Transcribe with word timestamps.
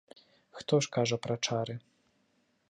Хто 0.57 0.75
ж 0.85 0.89
кажа 0.97 1.17
пра 1.27 1.35
чары. 1.45 1.75